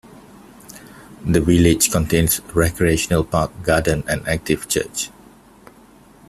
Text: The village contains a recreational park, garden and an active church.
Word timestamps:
The 1.23 1.39
village 1.41 1.91
contains 1.91 2.39
a 2.39 2.43
recreational 2.53 3.23
park, 3.23 3.51
garden 3.61 4.03
and 4.09 4.21
an 4.21 4.27
active 4.27 4.67
church. 4.67 5.11